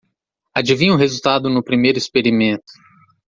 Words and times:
Adivinha 0.57 0.95
o 0.95 0.97
resultado 0.97 1.47
no 1.47 1.61
primeiro 1.63 1.99
experimento. 1.99 2.65